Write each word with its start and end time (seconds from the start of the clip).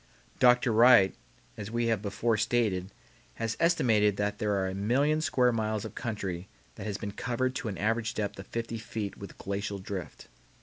Dr. 0.39 0.71
Wright 0.71 1.13
as 1.57 1.69
we 1.69 1.85
have 1.85 2.01
before 2.01 2.35
stated 2.35 2.89
has 3.35 3.55
estimated 3.59 4.17
that 4.17 4.39
there 4.39 4.55
are 4.55 4.67
a 4.67 4.73
million 4.73 5.21
square 5.21 5.51
miles 5.51 5.85
of 5.85 5.93
country 5.93 6.47
that 6.73 6.87
has 6.87 6.97
been 6.97 7.11
covered 7.11 7.53
to 7.57 7.67
an 7.67 7.77
average 7.77 8.15
depth 8.15 8.39
of 8.39 8.47
fifty 8.47 8.79
feet 8.79 9.15
with 9.15 9.37
glacial 9.37 9.77
drift. 9.77 10.27